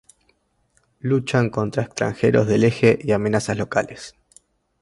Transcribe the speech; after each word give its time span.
Luchan 1.01 1.51
contra 1.51 1.83
extranjeros 1.83 2.47
del 2.47 2.63
Eje 2.63 2.97
y 3.03 3.11
amenazas 3.11 3.55
locales. 3.55 4.15